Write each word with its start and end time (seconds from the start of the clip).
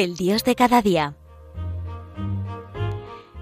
El 0.00 0.14
Dios 0.14 0.44
de 0.44 0.54
cada 0.54 0.80
día. 0.80 1.16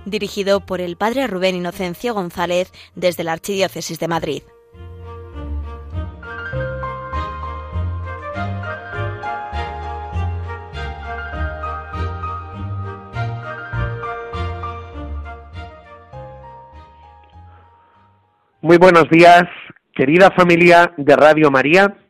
Dirigido 0.07 0.65
por 0.65 0.81
el 0.81 0.97
Padre 0.97 1.27
Rubén 1.27 1.55
Inocencio 1.55 2.15
González 2.15 2.73
desde 2.95 3.25
la 3.25 3.33
Archidiócesis 3.33 3.99
de 3.99 4.09
Madrid. 4.09 4.43
Muy 18.63 18.79
buenos 18.79 19.11
días, 19.11 19.43
querida 19.95 20.31
familia 20.31 20.95
de 20.97 21.17
Radio 21.17 21.51
María. 21.51 22.06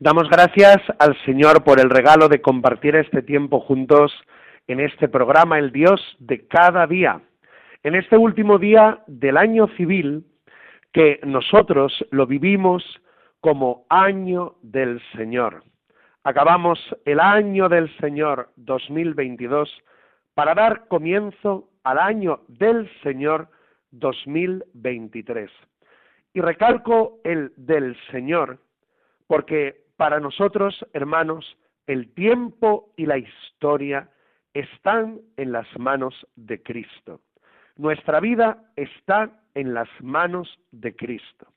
Damos 0.00 0.30
gracias 0.30 0.76
al 1.00 1.20
Señor 1.24 1.64
por 1.64 1.80
el 1.80 1.90
regalo 1.90 2.28
de 2.28 2.40
compartir 2.40 2.94
este 2.94 3.20
tiempo 3.20 3.58
juntos 3.58 4.12
en 4.68 4.78
este 4.78 5.08
programa 5.08 5.58
El 5.58 5.72
Dios 5.72 6.00
de 6.20 6.46
cada 6.46 6.86
día. 6.86 7.20
En 7.82 7.96
este 7.96 8.16
último 8.16 8.58
día 8.60 9.02
del 9.08 9.36
año 9.36 9.66
civil, 9.76 10.24
que 10.92 11.18
nosotros 11.24 11.92
lo 12.12 12.28
vivimos 12.28 12.84
como 13.40 13.86
año 13.88 14.54
del 14.62 15.02
Señor. 15.16 15.64
Acabamos 16.22 16.78
el 17.04 17.18
año 17.18 17.68
del 17.68 17.92
Señor 17.98 18.50
2022 18.54 19.68
para 20.34 20.54
dar 20.54 20.86
comienzo 20.86 21.70
al 21.82 21.98
año 21.98 22.42
del 22.46 22.88
Señor 23.02 23.48
2023. 23.90 25.50
Y 26.34 26.40
recalco 26.40 27.18
el 27.24 27.52
del 27.56 27.96
Señor, 28.12 28.60
porque 29.26 29.87
para 29.98 30.20
nosotros, 30.20 30.86
hermanos, 30.92 31.58
el 31.88 32.14
tiempo 32.14 32.92
y 32.96 33.04
la 33.04 33.18
historia 33.18 34.08
están 34.54 35.20
en 35.36 35.50
las 35.50 35.66
manos 35.76 36.14
de 36.36 36.62
Cristo. 36.62 37.20
Nuestra 37.76 38.20
vida 38.20 38.62
está 38.76 39.42
en 39.54 39.74
las 39.74 39.88
manos 40.00 40.56
de 40.70 40.94
Cristo. 40.94 41.48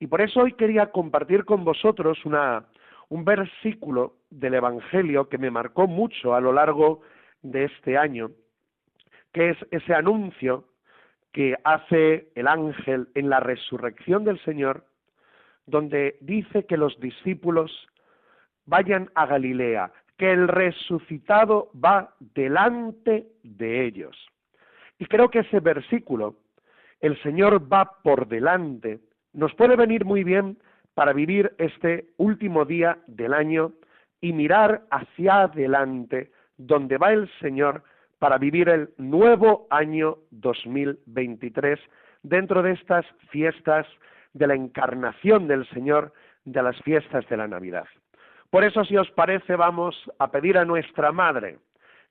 Y 0.00 0.06
por 0.06 0.22
eso 0.22 0.40
hoy 0.40 0.54
quería 0.54 0.90
compartir 0.90 1.44
con 1.44 1.64
vosotros 1.64 2.18
un 2.24 3.24
versículo 3.26 4.16
del 4.30 4.54
Evangelio 4.54 5.28
que 5.28 5.36
me 5.36 5.50
marcó 5.50 5.86
mucho 5.86 6.34
a 6.34 6.40
lo 6.40 6.54
largo 6.54 7.02
de 7.42 7.64
este 7.64 7.98
año, 7.98 8.30
que 9.32 9.50
es 9.50 9.58
ese 9.70 9.94
anuncio 9.94 10.64
que 11.30 11.54
hace 11.62 12.30
el 12.36 12.48
ángel 12.48 13.08
en 13.14 13.28
la 13.28 13.40
resurrección 13.40 14.24
del 14.24 14.42
Señor 14.44 14.86
donde 15.66 16.16
dice 16.20 16.64
que 16.64 16.76
los 16.76 16.98
discípulos 17.00 17.88
vayan 18.64 19.10
a 19.14 19.26
Galilea, 19.26 19.92
que 20.16 20.30
el 20.32 20.48
resucitado 20.48 21.70
va 21.72 22.14
delante 22.34 23.26
de 23.42 23.84
ellos. 23.84 24.16
Y 24.98 25.06
creo 25.06 25.28
que 25.28 25.40
ese 25.40 25.60
versículo, 25.60 26.36
el 27.00 27.20
Señor 27.22 27.70
va 27.70 27.98
por 28.02 28.26
delante, 28.28 29.00
nos 29.32 29.54
puede 29.54 29.76
venir 29.76 30.04
muy 30.04 30.24
bien 30.24 30.58
para 30.94 31.12
vivir 31.12 31.52
este 31.58 32.08
último 32.16 32.64
día 32.64 32.98
del 33.06 33.34
año 33.34 33.72
y 34.20 34.32
mirar 34.32 34.86
hacia 34.90 35.42
adelante, 35.42 36.30
donde 36.56 36.96
va 36.96 37.12
el 37.12 37.30
Señor 37.40 37.82
para 38.18 38.38
vivir 38.38 38.70
el 38.70 38.88
nuevo 38.96 39.66
año 39.68 40.16
2023 40.30 41.78
dentro 42.22 42.62
de 42.62 42.72
estas 42.72 43.04
fiestas 43.30 43.86
de 44.36 44.46
la 44.46 44.54
encarnación 44.54 45.48
del 45.48 45.66
Señor 45.70 46.12
de 46.44 46.62
las 46.62 46.78
fiestas 46.82 47.26
de 47.28 47.36
la 47.36 47.48
Navidad. 47.48 47.86
Por 48.50 48.64
eso, 48.64 48.84
si 48.84 48.96
os 48.96 49.10
parece, 49.12 49.56
vamos 49.56 49.96
a 50.18 50.30
pedir 50.30 50.58
a 50.58 50.64
nuestra 50.64 51.10
Madre 51.10 51.58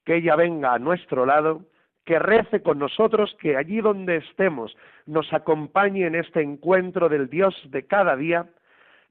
que 0.04 0.16
ella 0.16 0.36
venga 0.36 0.74
a 0.74 0.80
nuestro 0.80 1.26
lado, 1.26 1.62
que 2.04 2.20
rece 2.20 2.62
con 2.62 2.78
nosotros, 2.78 3.36
que 3.40 3.58
allí 3.58 3.82
donde 3.82 4.18
estemos 4.18 4.76
nos 5.06 5.32
acompañe 5.34 6.06
en 6.06 6.16
este 6.16 6.42
encuentro 6.42 7.10
del 7.10 7.30
Dios 7.30 7.56
de 7.70 7.86
cada 7.88 8.16
día, 8.16 8.48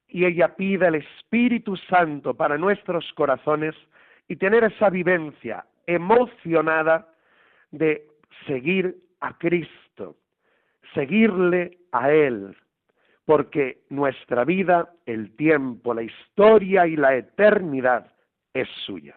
y 0.09 0.27
ella 0.27 0.55
pida 0.55 0.89
el 0.89 0.97
Espíritu 0.97 1.77
Santo 1.77 2.35
para 2.35 2.59
nuestros 2.59 3.13
corazones 3.15 3.75
y 4.29 4.37
tener 4.37 4.65
esa 4.65 4.91
vivencia 4.91 5.65
emocionada 5.87 7.09
de 7.71 8.07
seguir 8.47 8.97
a 9.21 9.37
Cristo, 9.39 10.17
seguirle 10.95 11.79
a 11.91 12.13
Él, 12.13 12.55
porque 13.27 13.79
nuestra 13.89 14.45
vida, 14.45 14.91
el 15.07 15.35
tiempo, 15.37 15.95
la 15.95 16.03
historia 16.03 16.87
y 16.87 16.97
la 16.97 17.17
eternidad 17.17 18.13
es 18.53 18.69
suya. 18.85 19.17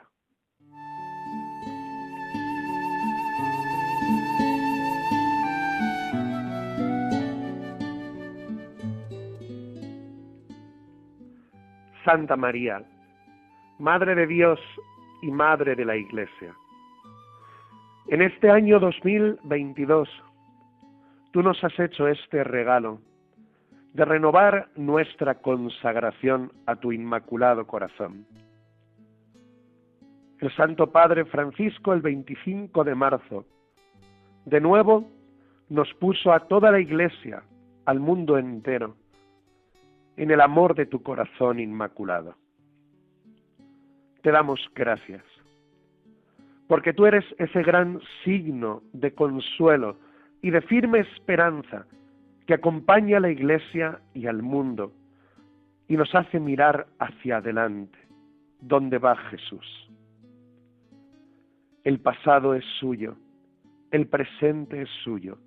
Santa 12.06 12.38
María, 12.38 12.81
Madre 13.79 14.16
de 14.16 14.28
Dios 14.28 14.62
y 15.22 15.29
Madre 15.29 15.75
de 15.75 15.84
la 15.84 15.97
Iglesia. 15.97 16.56
En 18.07 18.22
este 18.22 18.50
año 18.50 18.79
2022, 18.79 20.07
tú 21.31 21.44
nos 21.44 21.62
has 21.66 21.78
hecho 21.78 22.07
este 22.07 22.46
regalo 22.46 23.01
de 23.94 24.06
renovar 24.06 24.70
nuestra 24.75 25.36
consagración 25.36 26.52
a 26.66 26.75
tu 26.75 26.92
inmaculado 26.92 27.66
corazón. 27.66 28.25
El 30.40 30.56
Santo 30.56 30.92
Padre 30.92 31.25
Francisco 31.25 31.94
el 31.94 32.02
25 32.02 32.84
de 32.84 32.94
marzo, 32.96 33.46
de 34.46 34.62
nuevo, 34.62 35.09
nos 35.70 35.92
puso 35.96 36.31
a 36.31 36.42
toda 36.47 36.72
la 36.72 36.80
Iglesia, 36.80 37.44
al 37.86 38.00
mundo 38.00 38.38
entero, 38.38 38.96
en 40.16 40.31
el 40.31 40.42
amor 40.42 40.76
de 40.76 40.86
tu 40.86 41.02
corazón 41.02 41.59
inmaculado. 41.59 42.36
Te 44.22 44.31
damos 44.31 44.59
gracias, 44.76 45.24
porque 46.68 46.94
tú 46.94 47.06
eres 47.06 47.26
ese 47.40 47.64
gran 47.64 48.00
signo 48.24 48.84
de 48.94 49.14
consuelo 49.14 49.97
y 50.42 50.52
de 50.52 50.62
firme 50.62 51.00
esperanza 51.00 51.86
que 52.47 52.53
acompaña 52.53 53.18
a 53.18 53.19
la 53.19 53.30
Iglesia 53.30 54.00
y 54.13 54.25
al 54.25 54.41
mundo 54.41 54.94
y 55.90 55.97
nos 55.97 56.16
hace 56.16 56.40
mirar 56.40 56.88
hacia 56.97 57.38
adelante, 57.38 58.00
donde 58.62 58.97
va 58.97 59.18
Jesús. 59.18 59.90
El 61.84 62.00
pasado 62.00 62.56
es 62.56 62.63
suyo, 62.80 63.18
el 63.91 64.08
presente 64.08 64.81
es 64.81 64.90
suyo 65.03 65.38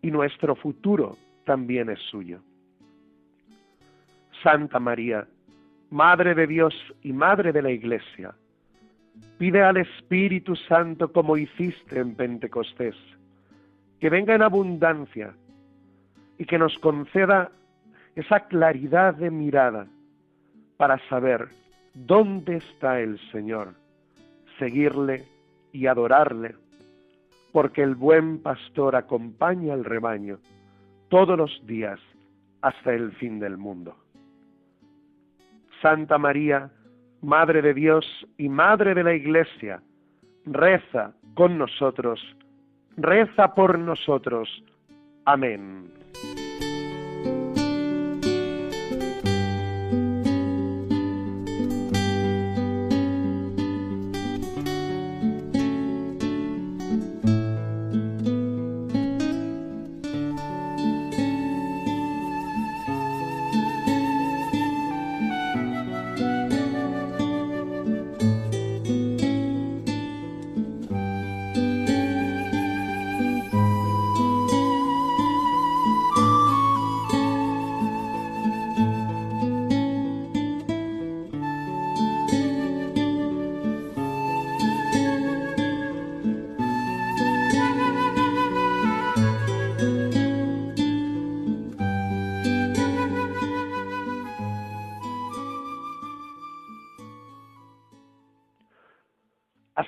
y 0.00 0.12
nuestro 0.12 0.54
futuro 0.54 1.16
también 1.44 1.90
es 1.90 1.98
suyo. 2.10 2.40
Santa 4.44 4.78
María, 4.78 5.26
Madre 5.90 6.34
de 6.34 6.46
Dios 6.46 6.74
y 7.02 7.12
Madre 7.12 7.52
de 7.52 7.62
la 7.62 7.70
Iglesia, 7.70 8.34
pide 9.38 9.62
al 9.62 9.76
Espíritu 9.76 10.54
Santo 10.54 11.12
como 11.12 11.36
hiciste 11.36 11.98
en 11.98 12.14
Pentecostés, 12.14 12.96
que 14.00 14.08
venga 14.08 14.34
en 14.34 14.42
abundancia 14.42 15.34
y 16.42 16.44
que 16.44 16.58
nos 16.58 16.76
conceda 16.80 17.52
esa 18.16 18.40
claridad 18.48 19.14
de 19.14 19.30
mirada 19.30 19.86
para 20.76 20.98
saber 21.08 21.46
dónde 21.94 22.56
está 22.56 22.98
el 22.98 23.20
Señor, 23.30 23.74
seguirle 24.58 25.22
y 25.72 25.86
adorarle, 25.86 26.56
porque 27.52 27.84
el 27.84 27.94
buen 27.94 28.42
pastor 28.42 28.96
acompaña 28.96 29.72
al 29.72 29.84
rebaño 29.84 30.38
todos 31.10 31.38
los 31.38 31.64
días 31.64 32.00
hasta 32.60 32.92
el 32.92 33.12
fin 33.12 33.38
del 33.38 33.56
mundo. 33.56 33.94
Santa 35.80 36.18
María, 36.18 36.72
Madre 37.20 37.62
de 37.62 37.72
Dios 37.72 38.04
y 38.36 38.48
Madre 38.48 38.94
de 38.94 39.04
la 39.04 39.14
Iglesia, 39.14 39.80
reza 40.44 41.12
con 41.34 41.56
nosotros, 41.56 42.20
reza 42.96 43.54
por 43.54 43.78
nosotros. 43.78 44.48
Amén. 45.24 45.88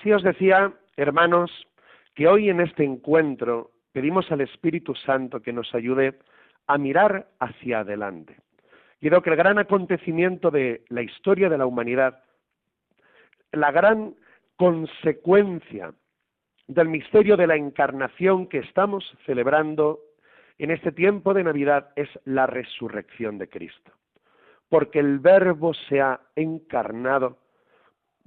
Decía, 0.04 0.70
hermanos, 0.98 1.50
que 2.14 2.28
hoy 2.28 2.50
en 2.50 2.60
este 2.60 2.84
encuentro 2.84 3.70
pedimos 3.90 4.30
al 4.30 4.42
Espíritu 4.42 4.94
Santo 4.94 5.40
que 5.40 5.50
nos 5.50 5.74
ayude 5.74 6.18
a 6.66 6.76
mirar 6.76 7.28
hacia 7.40 7.78
adelante. 7.78 8.36
Quiero 9.00 9.22
que 9.22 9.30
el 9.30 9.36
gran 9.36 9.58
acontecimiento 9.58 10.50
de 10.50 10.84
la 10.90 11.00
historia 11.00 11.48
de 11.48 11.56
la 11.56 11.64
humanidad, 11.64 12.22
la 13.52 13.72
gran 13.72 14.14
consecuencia 14.56 15.94
del 16.66 16.88
misterio 16.88 17.38
de 17.38 17.46
la 17.46 17.56
encarnación 17.56 18.46
que 18.46 18.58
estamos 18.58 19.10
celebrando 19.24 20.00
en 20.58 20.70
este 20.70 20.92
tiempo 20.92 21.32
de 21.32 21.44
Navidad 21.44 21.92
es 21.96 22.10
la 22.26 22.46
resurrección 22.46 23.38
de 23.38 23.48
Cristo. 23.48 23.90
Porque 24.68 24.98
el 24.98 25.18
Verbo 25.18 25.72
se 25.72 26.02
ha 26.02 26.20
encarnado, 26.36 27.38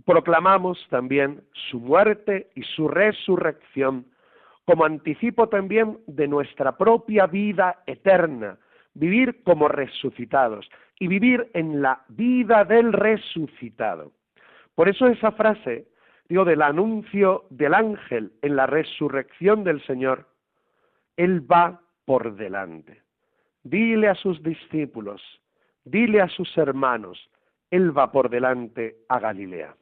proclamamos 0.05 0.85
también 0.89 1.43
su 1.69 1.79
muerte 1.79 2.49
y 2.55 2.63
su 2.63 2.87
resurrección 2.87 4.05
como 4.65 4.83
anticipo 4.83 5.47
también 5.47 5.99
de 6.07 6.27
nuestra 6.27 6.77
propia 6.77 7.25
vida 7.25 7.83
eterna, 7.85 8.57
vivir 8.93 9.41
como 9.43 9.69
resucitados 9.69 10.69
y 10.99 11.07
vivir 11.07 11.49
en 11.53 11.81
la 11.81 12.03
vida 12.09 12.65
del 12.65 12.91
resucitado. 12.91 14.11
Por 14.75 14.89
eso 14.89 15.07
esa 15.07 15.31
frase, 15.31 15.87
digo, 16.27 16.43
del 16.43 16.61
anuncio 16.61 17.45
del 17.49 17.73
ángel 17.73 18.33
en 18.41 18.57
la 18.57 18.67
resurrección 18.67 19.63
del 19.63 19.81
Señor, 19.85 20.27
Él 21.15 21.49
va 21.49 21.79
por 22.03 22.35
delante. 22.35 23.01
Dile 23.63 24.09
a 24.09 24.15
sus 24.15 24.43
discípulos, 24.43 25.21
dile 25.85 26.21
a 26.21 26.27
sus 26.27 26.57
hermanos, 26.57 27.29
Él 27.71 27.97
va 27.97 28.11
por 28.11 28.29
delante 28.29 28.97
a 29.07 29.19
Galilea. 29.19 29.75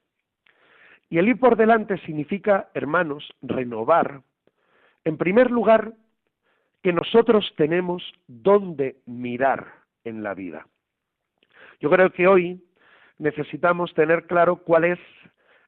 Y 1.15 1.17
el 1.17 1.29
ir 1.29 1.39
por 1.39 1.55
delante 1.55 1.97
significa, 1.99 2.67
hermanos, 2.73 3.33
renovar. 3.41 4.21
En 5.05 5.15
primer 5.15 5.49
lugar, 5.49 5.93
que 6.83 6.91
nosotros 6.91 7.53
tenemos 7.55 8.03
dónde 8.27 8.97
mirar 9.05 9.65
en 10.03 10.23
la 10.23 10.33
vida. 10.33 10.67
Yo 11.79 11.89
creo 11.89 12.11
que 12.11 12.27
hoy 12.27 12.61
necesitamos 13.17 13.93
tener 13.93 14.27
claro 14.27 14.57
cuál 14.57 14.83
es 14.83 14.99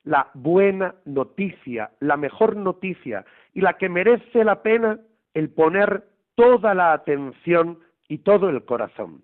la 0.04 0.30
buena 0.34 0.96
noticia, 1.06 1.92
la 2.02 2.18
mejor 2.18 2.58
noticia 2.58 3.24
y 3.54 3.62
la 3.62 3.78
que 3.78 3.88
merece 3.88 4.44
la 4.44 4.62
pena 4.62 5.00
el 5.34 5.50
poner 5.52 6.10
toda 6.36 6.74
la 6.74 6.92
atención 6.92 7.80
y 8.10 8.18
todo 8.18 8.50
el 8.50 8.66
corazón. 8.66 9.24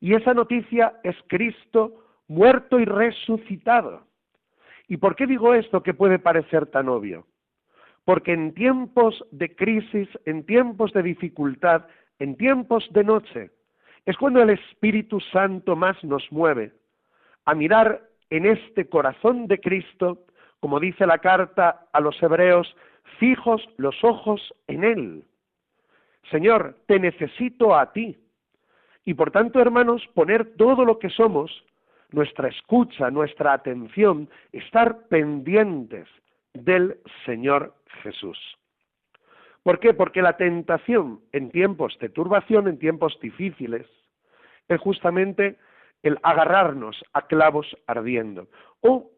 Y 0.00 0.16
esa 0.16 0.34
noticia 0.34 0.94
es 1.04 1.14
Cristo 1.28 2.06
muerto 2.26 2.80
y 2.80 2.86
resucitado. 2.86 4.07
¿Y 4.88 4.96
por 4.96 5.14
qué 5.14 5.26
digo 5.26 5.54
esto 5.54 5.82
que 5.82 5.94
puede 5.94 6.18
parecer 6.18 6.66
tan 6.66 6.88
obvio? 6.88 7.26
Porque 8.04 8.32
en 8.32 8.54
tiempos 8.54 9.22
de 9.30 9.54
crisis, 9.54 10.08
en 10.24 10.44
tiempos 10.46 10.92
de 10.94 11.02
dificultad, 11.02 11.84
en 12.18 12.36
tiempos 12.36 12.88
de 12.92 13.04
noche, 13.04 13.50
es 14.06 14.16
cuando 14.16 14.42
el 14.42 14.50
Espíritu 14.50 15.20
Santo 15.20 15.76
más 15.76 16.02
nos 16.02 16.26
mueve 16.32 16.72
a 17.44 17.54
mirar 17.54 18.02
en 18.30 18.46
este 18.46 18.88
corazón 18.88 19.46
de 19.46 19.60
Cristo, 19.60 20.24
como 20.60 20.80
dice 20.80 21.06
la 21.06 21.18
carta 21.18 21.86
a 21.92 22.00
los 22.00 22.20
hebreos, 22.22 22.74
fijos 23.18 23.62
los 23.76 24.02
ojos 24.02 24.54
en 24.66 24.84
Él. 24.84 25.24
Señor, 26.30 26.76
te 26.86 26.98
necesito 26.98 27.74
a 27.74 27.92
ti. 27.92 28.16
Y 29.04 29.14
por 29.14 29.30
tanto, 29.30 29.60
hermanos, 29.60 30.06
poner 30.14 30.56
todo 30.56 30.84
lo 30.84 30.98
que 30.98 31.10
somos, 31.10 31.64
nuestra 32.10 32.48
escucha, 32.48 33.10
nuestra 33.10 33.52
atención, 33.52 34.28
estar 34.52 35.06
pendientes 35.08 36.08
del 36.54 36.98
Señor 37.24 37.74
Jesús. 38.02 38.38
¿Por 39.62 39.80
qué? 39.80 39.92
Porque 39.92 40.22
la 40.22 40.36
tentación 40.36 41.20
en 41.32 41.50
tiempos 41.50 41.98
de 42.00 42.08
turbación, 42.08 42.68
en 42.68 42.78
tiempos 42.78 43.18
difíciles, 43.20 43.86
es 44.68 44.80
justamente 44.80 45.56
el 46.02 46.18
agarrarnos 46.22 47.04
a 47.12 47.26
clavos 47.26 47.66
ardiendo. 47.86 48.48
O 48.80 49.10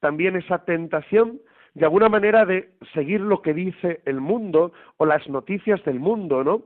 también 0.00 0.36
esa 0.36 0.64
tentación 0.64 1.40
de 1.74 1.84
alguna 1.84 2.08
manera 2.08 2.44
de 2.44 2.70
seguir 2.94 3.20
lo 3.20 3.42
que 3.42 3.54
dice 3.54 4.02
el 4.04 4.20
mundo 4.20 4.72
o 4.98 5.06
las 5.06 5.26
noticias 5.28 5.82
del 5.84 6.00
mundo, 6.00 6.44
¿no? 6.44 6.62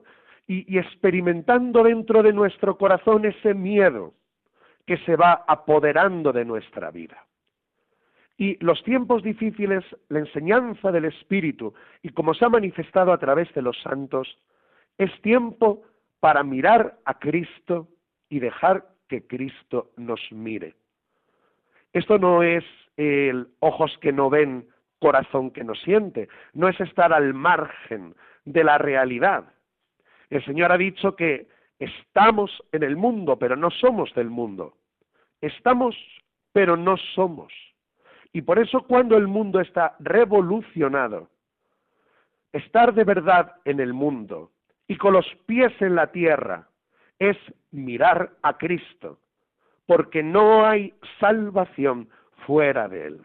Y, 0.49 0.73
y, 0.73 0.79
experimentando 0.79 1.83
dentro 1.83 2.23
de 2.23 2.33
nuestro 2.33 2.79
corazón 2.79 3.25
ese 3.25 3.55
miedo 3.55 4.15
que 4.87 4.99
se 4.99 5.17
va 5.17 5.45
apoderando 5.47 6.33
de 6.33 6.45
nuestra 6.45 6.91
vida. 6.91 7.27
Y 8.39 8.63
los 8.65 8.83
tiempos 8.85 9.23
difíciles, 9.23 9.85
la 10.09 10.21
enseñanza 10.21 10.93
del 10.93 11.07
Espíritu, 11.07 11.75
y 12.03 12.11
como 12.11 12.35
se 12.35 12.45
ha 12.45 12.49
manifestado 12.49 13.13
a 13.13 13.19
través 13.19 13.53
de 13.55 13.63
los 13.63 13.81
santos, 13.83 14.39
es 14.99 15.11
tiempo 15.23 15.83
para 16.21 16.43
mirar 16.43 16.99
a 17.05 17.19
Cristo 17.19 17.89
y 18.29 18.41
dejar 18.41 18.87
que 19.09 19.27
Cristo 19.27 19.91
nos 19.97 20.21
mire. 20.31 20.75
Esto 21.93 22.19
no 22.19 22.43
es 22.43 22.65
el 22.97 23.49
ojos 23.61 23.97
que 24.01 24.13
no 24.13 24.29
ven, 24.29 24.69
corazón 24.99 25.51
que 25.51 25.65
no 25.65 25.75
siente, 25.75 26.29
no 26.53 26.69
es 26.69 26.79
estar 26.81 27.13
al 27.13 27.35
margen 27.35 28.15
de 28.45 28.65
la 28.65 28.79
realidad. 28.79 29.45
El 30.31 30.45
Señor 30.45 30.73
ha 30.73 30.79
dicho 30.79 31.17
que 31.17 31.47
estamos 31.79 32.51
en 32.73 32.83
el 32.83 32.97
mundo, 32.97 33.39
pero 33.39 33.57
no 33.57 33.71
somos 33.71 34.13
del 34.15 34.31
mundo. 34.31 34.75
Estamos, 35.41 35.97
pero 36.53 36.77
no 36.77 36.97
somos. 37.15 37.53
Y 38.33 38.43
por 38.43 38.59
eso 38.59 38.83
cuando 38.83 39.17
el 39.17 39.29
mundo 39.29 39.61
está 39.61 39.97
revolucionado, 39.99 41.29
estar 42.53 42.95
de 42.95 43.05
verdad 43.05 43.57
en 43.65 43.81
el 43.81 43.93
mundo 43.93 44.51
y 44.89 44.97
con 44.97 45.13
los 45.13 45.27
pies 45.47 45.73
en 45.81 45.95
la 45.95 46.09
tierra 46.09 46.69
es 47.19 47.37
mirar 47.71 48.33
a 48.43 48.57
Cristo, 48.57 49.19
porque 49.87 50.23
no 50.23 50.67
hay 50.67 50.95
salvación 51.19 52.09
fuera 52.47 52.89
de 52.89 53.07
Él. 53.07 53.21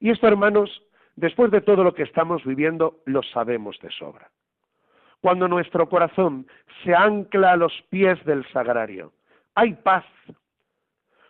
Y 0.00 0.10
esto, 0.10 0.26
hermanos, 0.26 0.82
después 1.16 1.50
de 1.50 1.60
todo 1.60 1.84
lo 1.84 1.94
que 1.94 2.02
estamos 2.02 2.44
viviendo, 2.44 3.00
lo 3.04 3.22
sabemos 3.22 3.78
de 3.80 3.90
sobra. 3.90 4.30
Cuando 5.20 5.48
nuestro 5.48 5.88
corazón 5.88 6.46
se 6.82 6.94
ancla 6.94 7.52
a 7.52 7.56
los 7.56 7.72
pies 7.90 8.22
del 8.24 8.46
sagrario, 8.52 9.12
hay 9.54 9.74
paz. 9.74 10.04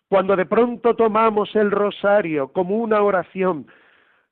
Cuando 0.09 0.37
de 0.37 0.47
pronto 0.47 0.95
tomamos 0.95 1.55
el 1.57 1.71
rosario 1.71 2.49
como 2.53 2.77
una 2.77 3.03
oración, 3.03 3.67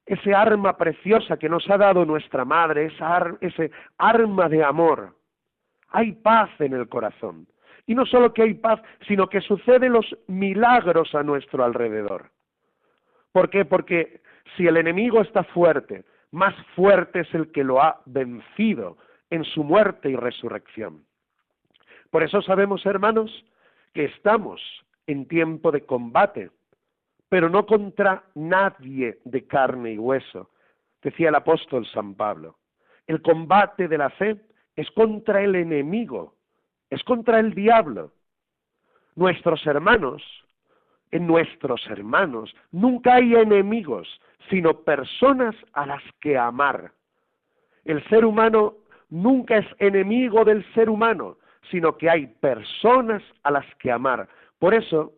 ese 0.07 0.35
arma 0.35 0.77
preciosa 0.77 1.37
que 1.37 1.49
nos 1.49 1.69
ha 1.71 1.77
dado 1.77 2.05
nuestra 2.05 2.45
madre, 2.45 2.87
esa 2.87 3.37
ese 3.41 3.71
arma 3.99 4.49
de 4.49 4.65
amor, 4.65 5.17
hay 5.91 6.13
paz 6.13 6.51
en 6.61 6.73
el 6.73 6.89
corazón. 6.89 7.47
Y 7.87 7.95
no 7.95 8.05
solo 8.07 8.33
que 8.33 8.43
hay 8.43 8.55
paz, 8.55 8.81
sino 9.07 9.29
que 9.29 9.41
suceden 9.41 9.93
los 9.93 10.07
milagros 10.27 11.15
a 11.15 11.23
nuestro 11.23 11.65
alrededor. 11.65 12.31
¿Por 13.33 13.51
qué? 13.51 13.65
Porque 13.65 14.21
si 14.57 14.67
el 14.67 14.77
enemigo 14.77 15.21
está 15.21 15.43
fuerte, 15.45 16.05
más 16.31 16.55
fuerte 16.75 17.21
es 17.21 17.35
el 17.35 17.51
que 17.51 17.65
lo 17.65 17.81
ha 17.83 18.01
vencido 18.05 18.99
en 19.31 19.45
su 19.45 19.65
muerte 19.65 20.11
y 20.11 20.17
resurrección. 20.17 21.05
Por 22.11 22.23
eso 22.23 22.41
sabemos, 22.43 22.85
hermanos, 22.87 23.31
que 23.93 24.05
estamos 24.05 24.61
en 25.07 25.27
tiempo 25.27 25.71
de 25.71 25.85
combate, 25.85 26.51
pero 27.29 27.49
no 27.49 27.67
contra 27.67 28.25
nadie 28.35 29.19
de 29.25 29.47
carne 29.47 29.93
y 29.93 29.99
hueso, 29.99 30.51
decía 31.03 31.29
el 31.29 31.35
apóstol 31.35 31.87
San 31.87 32.15
Pablo. 32.15 32.59
El 33.07 33.23
combate 33.23 33.89
de 33.89 33.99
la 33.99 34.11
fe 34.11 34.41
es 34.77 34.91
contra 34.93 35.43
el 35.43 35.55
enemigo, 35.55 36.37
es 36.91 37.03
contra 37.05 37.41
el 37.41 37.55
diablo. 37.55 38.13
Nuestros 39.17 39.67
hermanos, 39.67 40.23
en 41.11 41.27
nuestros 41.27 41.87
hermanos, 41.89 42.55
nunca 42.71 43.17
hay 43.17 43.35
enemigos, 43.35 44.09
sino 44.49 44.83
personas 44.83 45.57
a 45.73 45.87
las 45.87 46.03
que 46.21 46.39
amar. 46.39 46.93
El 47.85 48.07
ser 48.09 48.25
humano 48.25 48.77
nunca 49.11 49.59
es 49.59 49.67
enemigo 49.79 50.45
del 50.45 50.65
ser 50.75 50.91
humano, 50.91 51.37
sino 51.71 51.97
que 51.97 52.11
hay 52.11 52.27
personas 52.27 53.23
a 53.43 53.51
las 53.51 53.67
que 53.77 53.91
amar. 53.91 54.29
Por 54.59 54.75
eso, 54.75 55.13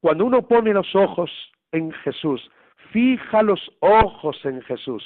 cuando 0.00 0.24
uno 0.24 0.46
pone 0.46 0.72
los 0.72 0.94
ojos 0.94 1.30
en 1.72 1.92
Jesús, 1.92 2.50
fija 2.92 3.42
los 3.42 3.60
ojos 3.80 4.38
en 4.44 4.62
Jesús, 4.62 5.04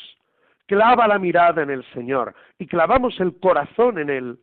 clava 0.67 1.07
la 1.07 1.19
mirada 1.19 1.63
en 1.63 1.71
el 1.71 1.85
Señor 1.93 2.35
y 2.59 2.67
clavamos 2.67 3.19
el 3.21 3.39
corazón 3.39 3.99
en 3.99 4.11
Él, 4.11 4.39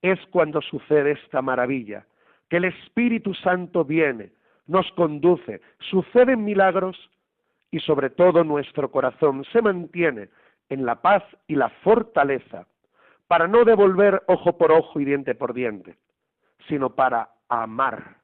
es 0.00 0.18
cuando 0.30 0.60
sucede 0.62 1.12
esta 1.12 1.42
maravilla, 1.42 2.06
que 2.48 2.56
el 2.56 2.64
Espíritu 2.64 3.34
Santo 3.34 3.84
viene, 3.84 4.32
nos 4.66 4.90
conduce, 4.92 5.60
suceden 5.78 6.44
milagros 6.44 6.96
y 7.70 7.80
sobre 7.80 8.10
todo 8.10 8.44
nuestro 8.44 8.90
corazón 8.90 9.44
se 9.52 9.62
mantiene 9.62 10.28
en 10.68 10.84
la 10.84 11.00
paz 11.00 11.22
y 11.46 11.54
la 11.54 11.68
fortaleza 11.68 12.66
para 13.32 13.48
no 13.48 13.64
devolver 13.64 14.22
ojo 14.26 14.58
por 14.58 14.72
ojo 14.72 15.00
y 15.00 15.06
diente 15.06 15.34
por 15.34 15.54
diente, 15.54 15.96
sino 16.68 16.94
para 16.94 17.30
amar. 17.48 18.18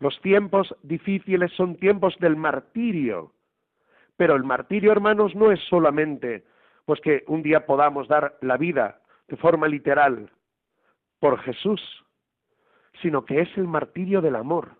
Los 0.00 0.18
tiempos 0.22 0.74
difíciles 0.82 1.52
son 1.52 1.76
tiempos 1.76 2.16
del 2.18 2.34
martirio, 2.34 3.34
Pero 4.16 4.34
el 4.34 4.42
martirio, 4.42 4.90
hermanos, 4.90 5.34
no 5.34 5.52
es 5.52 5.60
solamente 5.68 6.46
pues 6.86 6.98
que 7.02 7.24
un 7.26 7.42
día 7.42 7.66
podamos 7.66 8.08
dar 8.08 8.38
la 8.40 8.56
vida 8.56 9.02
de 9.28 9.36
forma 9.36 9.68
literal 9.68 10.30
por 11.20 11.38
Jesús, 11.40 11.82
sino 13.02 13.26
que 13.26 13.42
es 13.42 13.50
el 13.58 13.68
martirio 13.68 14.22
del 14.22 14.36
amor. 14.36 14.76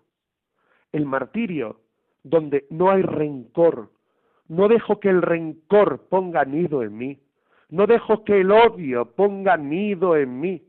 El 0.91 1.05
martirio 1.05 1.81
donde 2.23 2.65
no 2.71 2.89
hay 2.89 3.03
rencor. 3.03 3.91
No 4.47 4.67
dejo 4.67 4.99
que 4.99 5.09
el 5.09 5.21
rencor 5.21 6.07
ponga 6.09 6.43
nido 6.43 6.81
en 6.81 6.97
mí. 6.97 7.26
No 7.69 7.85
dejo 7.85 8.23
que 8.23 8.41
el 8.41 8.51
odio 8.51 9.05
ponga 9.15 9.57
nido 9.57 10.15
en 10.15 10.39
mí. 10.39 10.63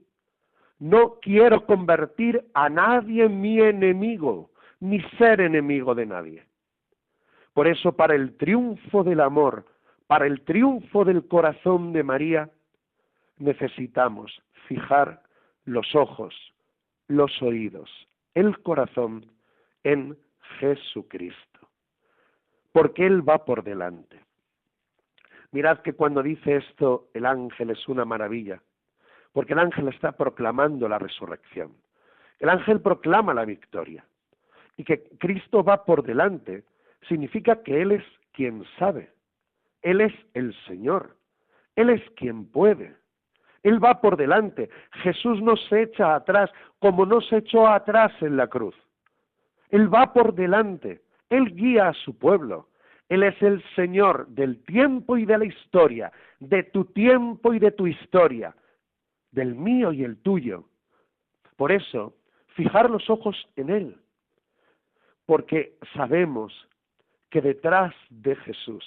No 0.78 1.18
quiero 1.20 1.64
convertir 1.66 2.44
a 2.54 2.68
nadie 2.68 3.24
en 3.24 3.40
mi 3.40 3.60
enemigo, 3.60 4.50
ni 4.80 5.00
ser 5.18 5.40
enemigo 5.40 5.94
de 5.94 6.06
nadie. 6.06 6.44
Por 7.52 7.66
eso, 7.66 7.92
para 7.92 8.14
el 8.14 8.36
triunfo 8.36 9.02
del 9.02 9.20
amor, 9.20 9.64
para 10.06 10.26
el 10.26 10.42
triunfo 10.42 11.04
del 11.04 11.26
corazón 11.26 11.92
de 11.92 12.02
María, 12.02 12.50
necesitamos 13.38 14.42
fijar 14.66 15.22
los 15.64 15.94
ojos, 15.94 16.34
los 17.08 17.42
oídos, 17.42 17.90
el 18.34 18.60
corazón 18.62 19.26
en 19.84 20.16
Jesucristo, 20.58 21.68
porque 22.72 23.06
Él 23.06 23.28
va 23.28 23.44
por 23.44 23.64
delante. 23.64 24.27
Mirad 25.52 25.78
que 25.78 25.94
cuando 25.94 26.22
dice 26.22 26.56
esto 26.56 27.08
el 27.14 27.24
ángel 27.26 27.70
es 27.70 27.88
una 27.88 28.04
maravilla, 28.04 28.62
porque 29.32 29.54
el 29.54 29.58
ángel 29.58 29.88
está 29.88 30.12
proclamando 30.12 30.88
la 30.88 30.98
resurrección. 30.98 31.72
El 32.38 32.50
ángel 32.50 32.80
proclama 32.80 33.34
la 33.34 33.44
victoria. 33.44 34.04
Y 34.76 34.84
que 34.84 35.02
Cristo 35.18 35.64
va 35.64 35.84
por 35.84 36.04
delante 36.04 36.64
significa 37.08 37.62
que 37.62 37.82
Él 37.82 37.92
es 37.92 38.04
quien 38.32 38.64
sabe. 38.78 39.10
Él 39.82 40.00
es 40.00 40.12
el 40.34 40.54
Señor. 40.66 41.16
Él 41.74 41.90
es 41.90 42.02
quien 42.16 42.46
puede. 42.46 42.94
Él 43.62 43.82
va 43.82 44.00
por 44.00 44.16
delante. 44.16 44.70
Jesús 45.02 45.42
no 45.42 45.56
se 45.56 45.82
echa 45.82 46.14
atrás 46.14 46.50
como 46.78 47.06
no 47.06 47.20
se 47.20 47.38
echó 47.38 47.66
atrás 47.66 48.12
en 48.20 48.36
la 48.36 48.46
cruz. 48.46 48.74
Él 49.70 49.92
va 49.92 50.12
por 50.12 50.34
delante. 50.34 51.02
Él 51.28 51.54
guía 51.54 51.88
a 51.88 51.94
su 51.94 52.16
pueblo. 52.16 52.68
Él 53.08 53.22
es 53.22 53.40
el 53.42 53.62
Señor 53.74 54.28
del 54.28 54.62
tiempo 54.64 55.16
y 55.16 55.24
de 55.24 55.38
la 55.38 55.44
historia, 55.44 56.12
de 56.40 56.64
tu 56.64 56.84
tiempo 56.86 57.54
y 57.54 57.58
de 57.58 57.70
tu 57.70 57.86
historia 57.86 58.54
del 59.30 59.54
mío 59.54 59.92
y 59.92 60.04
el 60.04 60.18
tuyo. 60.18 60.64
Por 61.56 61.72
eso, 61.72 62.14
fijar 62.48 62.90
los 62.90 63.08
ojos 63.10 63.36
en 63.56 63.70
Él, 63.70 63.96
porque 65.26 65.76
sabemos 65.94 66.52
que 67.30 67.40
detrás 67.40 67.94
de 68.10 68.36
Jesús, 68.36 68.84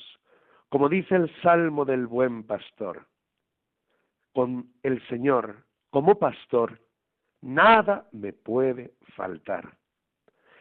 como 0.69 0.89
dice 0.89 1.15
el 1.15 1.31
Salmo 1.41 1.85
del 1.85 2.07
buen 2.07 2.43
pastor, 2.43 3.07
con 4.33 4.71
el 4.83 5.05
Señor 5.07 5.65
como 5.89 6.17
pastor, 6.17 6.79
nada 7.41 8.07
me 8.11 8.31
puede 8.31 8.93
faltar. 9.15 9.75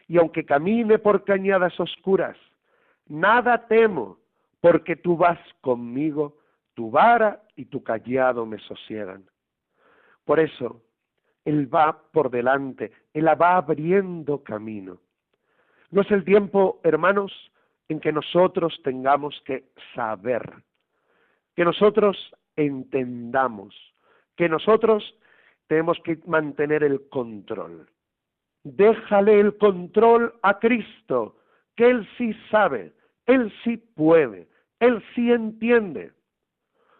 Y 0.07 0.17
aunque 0.17 0.45
camine 0.45 0.99
por 0.99 1.23
cañadas 1.23 1.79
oscuras, 1.79 2.37
nada 3.11 3.67
temo, 3.67 4.17
porque 4.61 4.95
tú 4.95 5.17
vas 5.17 5.39
conmigo, 5.59 6.37
tu 6.73 6.89
vara 6.89 7.43
y 7.55 7.65
tu 7.65 7.83
callado 7.83 8.45
me 8.45 8.57
sosiegan. 8.59 9.25
Por 10.23 10.39
eso, 10.39 10.81
Él 11.43 11.73
va 11.73 12.01
por 12.11 12.31
delante, 12.31 12.91
Él 13.13 13.27
va 13.27 13.57
abriendo 13.57 14.43
camino. 14.43 14.99
No 15.89 16.01
es 16.01 16.11
el 16.11 16.23
tiempo, 16.23 16.79
hermanos, 16.83 17.33
en 17.89 17.99
que 17.99 18.13
nosotros 18.13 18.79
tengamos 18.83 19.41
que 19.45 19.65
saber, 19.93 20.43
que 21.55 21.65
nosotros 21.65 22.15
entendamos, 22.55 23.75
que 24.37 24.47
nosotros 24.47 25.03
tenemos 25.67 25.99
que 26.05 26.17
mantener 26.27 26.83
el 26.83 27.09
control. 27.09 27.89
Déjale 28.63 29.39
el 29.39 29.57
control 29.57 30.33
a 30.43 30.59
Cristo, 30.59 31.35
que 31.75 31.89
Él 31.89 32.07
sí 32.17 32.33
sabe, 32.49 32.93
Él 33.31 33.53
sí 33.63 33.77
puede, 33.77 34.49
Él 34.79 35.03
sí 35.15 35.31
entiende. 35.31 36.11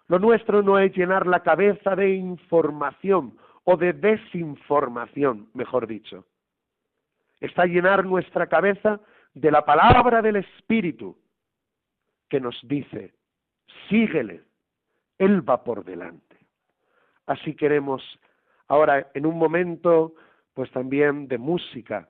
Lo 0.08 0.18
nuestro 0.18 0.62
no 0.62 0.80
es 0.80 0.96
llenar 0.96 1.28
la 1.28 1.42
cabeza 1.42 1.96
de 1.96 2.16
información 2.16 3.38
o 3.66 3.76
de 3.76 3.94
desinformación, 3.94 5.50
mejor 5.54 5.88
dicho. 5.88 6.26
Está 7.40 7.66
llenar 7.66 8.06
nuestra 8.06 8.48
cabeza 8.48 9.02
de 9.34 9.52
la 9.52 9.66
palabra 9.66 10.22
del 10.22 10.38
Espíritu 10.38 11.18
que 12.30 12.40
nos 12.40 12.58
dice, 12.64 13.14
síguele, 13.90 14.44
Él 15.18 15.48
va 15.48 15.64
por 15.64 15.84
delante. 15.84 16.38
Así 17.26 17.56
queremos 17.56 18.02
ahora 18.68 19.12
en 19.14 19.26
un 19.26 19.38
momento 19.38 20.16
pues 20.54 20.72
también 20.72 21.28
de 21.28 21.38
música 21.38 22.10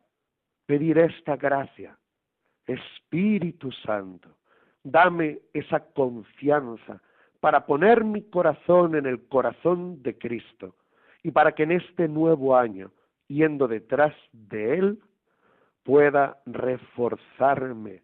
pedir 0.66 1.00
esta 1.00 1.38
gracia. 1.38 1.98
Espíritu 2.68 3.72
Santo, 3.86 4.30
dame 4.84 5.40
esa 5.54 5.80
confianza 5.80 7.02
para 7.40 7.66
poner 7.66 8.04
mi 8.04 8.24
corazón 8.24 8.96
en 8.96 9.06
el 9.06 9.28
corazón 9.28 10.02
de 10.04 10.18
Cristo 10.18 10.76
y 11.24 11.32
para 11.32 11.54
que 11.54 11.64
en 11.64 11.72
este 11.72 12.08
nuevo 12.08 12.56
año, 12.56 12.92
yendo 13.28 13.68
detrás 13.68 14.14
de 14.32 14.78
Él, 14.78 15.00
pueda 15.84 16.38
reforzarme, 16.46 18.04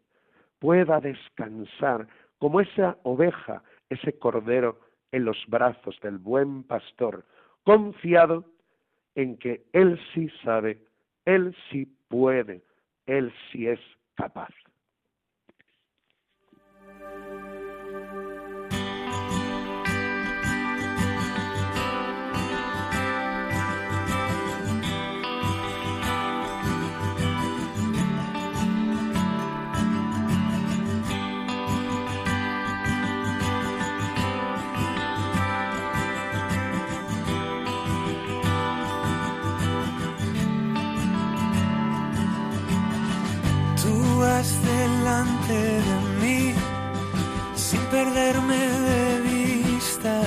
pueda 0.60 1.00
descansar 1.00 2.08
como 2.40 2.62
esa 2.62 2.98
oveja, 3.04 3.64
ese 3.90 4.18
cordero 4.18 4.80
en 5.12 5.26
los 5.26 5.38
brazos 5.48 6.00
del 6.02 6.18
buen 6.18 6.64
pastor, 6.64 7.26
confiado 7.64 8.46
en 9.16 9.38
que 9.38 9.66
Él 9.74 10.00
sí 10.14 10.30
sabe, 10.44 10.80
Él 11.26 11.56
sí 11.70 11.88
puede, 12.08 12.64
Él 13.06 13.34
sí 13.52 13.68
es 13.68 13.80
Capaz. 14.18 14.67
De 45.58 45.82
mí, 46.22 46.54
sin 47.56 47.80
perderme 47.96 48.58
de 48.58 49.22
vista, 49.22 50.22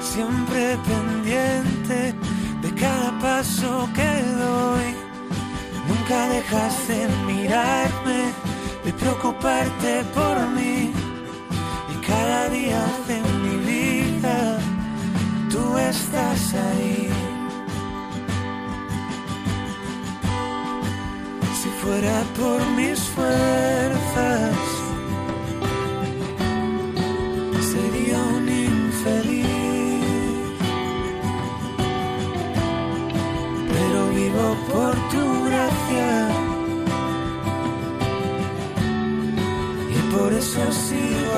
siempre 0.00 0.78
pendiente 0.90 2.14
de 2.62 2.74
cada 2.74 3.18
paso 3.18 3.88
que 3.94 4.12
doy. 4.44 4.88
Nunca 5.88 6.28
dejas 6.28 6.88
de 6.88 7.08
mirarme, 7.26 8.20
de 8.84 8.92
preocuparte 8.92 10.04
por 10.14 10.36
mí, 10.56 10.92
y 11.92 12.06
cada 12.06 12.48
día 12.48 12.82
de 13.08 13.18
mi 13.42 13.56
vida 13.72 14.58
tú 15.50 15.78
estás 15.78 16.54
ahí. 16.54 17.28
fuera 21.88 22.22
por 22.38 22.60
mis 22.76 23.00
fuerzas, 23.14 23.87
sería 27.72 28.18
un 28.36 28.48
infeliz. 28.48 29.46
Pero 33.72 33.98
vivo 34.18 34.46
por 34.70 34.94
tu 35.12 35.24
gracia. 35.48 36.12
Y 39.96 39.98
por 40.14 40.32
eso 40.32 40.62
sigo 40.86 41.34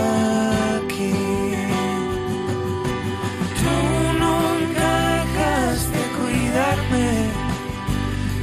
aquí. 0.76 1.14
Tú 3.60 3.74
nunca 4.24 4.90
dejas 5.14 5.78
de 5.94 6.02
cuidarme 6.18 7.08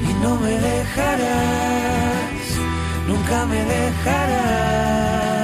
y 0.08 0.24
no 0.24 0.32
me 0.44 0.51
dejarás 0.51 1.56
me 3.50 3.63
dejarás. 3.63 5.38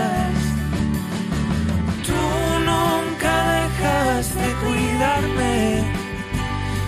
Tú 2.08 2.22
nunca 2.70 3.34
dejas 3.54 4.26
de 4.36 4.50
cuidarme 4.64 5.54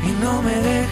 y 0.07 0.11
no 0.23 0.33
me 0.41 0.55
dejarás, 0.55 0.84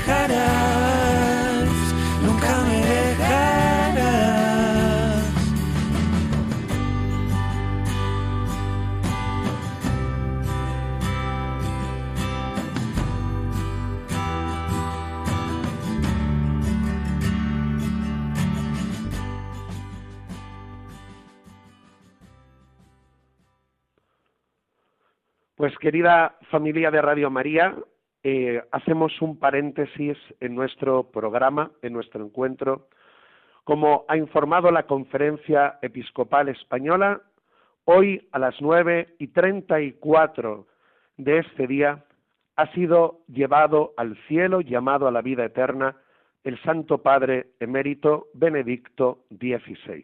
Pues 25.64 25.78
querida 25.78 26.36
familia 26.52 26.92
de 26.92 27.02
Radio 27.02 27.30
María, 27.32 27.74
eh, 28.22 28.62
hacemos 28.74 29.14
un 29.22 29.40
paréntesis 29.40 30.18
en 30.42 30.56
nuestro 30.56 31.10
programa, 31.10 31.72
en 31.82 31.94
nuestro 31.94 32.26
encuentro. 32.26 32.90
Como 33.64 34.04
ha 34.10 34.18
informado 34.18 34.70
la 34.72 34.84
Conferencia 34.84 35.80
Episcopal 35.82 36.50
Española, 36.50 37.22
hoy 37.86 38.28
a 38.34 38.40
las 38.40 38.56
nueve 38.60 39.16
y 39.20 39.30
treinta 39.30 39.80
y 39.80 39.94
cuatro 39.94 40.68
de 41.16 41.38
este 41.38 41.66
día 41.66 42.04
ha 42.58 42.68
sido 42.74 43.22
llevado 43.30 43.94
al 43.96 44.18
cielo, 44.28 44.60
llamado 44.60 45.08
a 45.08 45.12
la 45.12 45.22
vida 45.22 45.46
eterna, 45.46 45.96
el 46.44 46.62
Santo 46.64 46.98
Padre 46.98 47.52
emérito 47.62 48.28
Benedicto 48.34 49.20
XVI. 49.30 50.04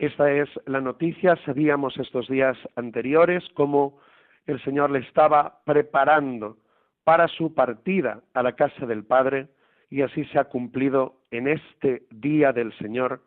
Esta 0.00 0.32
es 0.32 0.48
la 0.64 0.80
noticia. 0.80 1.36
Sabíamos 1.44 1.94
estos 1.98 2.26
días 2.26 2.56
anteriores 2.74 3.44
cómo 3.52 3.98
el 4.46 4.58
Señor 4.64 4.90
le 4.90 5.00
estaba 5.00 5.60
preparando 5.66 6.56
para 7.04 7.28
su 7.28 7.52
partida 7.52 8.22
a 8.32 8.42
la 8.42 8.52
casa 8.52 8.86
del 8.86 9.04
Padre 9.04 9.48
y 9.90 10.00
así 10.00 10.24
se 10.24 10.38
ha 10.38 10.44
cumplido 10.44 11.16
en 11.30 11.48
este 11.48 12.04
día 12.12 12.50
del 12.54 12.72
Señor 12.78 13.20